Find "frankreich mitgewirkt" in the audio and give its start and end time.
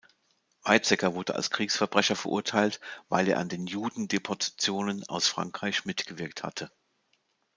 5.27-6.41